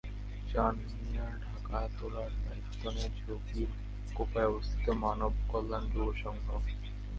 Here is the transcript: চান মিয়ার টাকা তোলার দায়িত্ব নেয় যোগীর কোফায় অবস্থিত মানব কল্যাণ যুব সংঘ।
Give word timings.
চান 0.51 0.75
মিয়ার 1.01 1.33
টাকা 1.43 1.79
তোলার 1.97 2.31
দায়িত্ব 2.45 2.83
নেয় 2.95 3.11
যোগীর 3.19 3.69
কোফায় 4.15 4.49
অবস্থিত 4.51 4.87
মানব 5.05 5.31
কল্যাণ 5.51 5.83
যুব 5.93 6.07
সংঘ। 6.23 6.47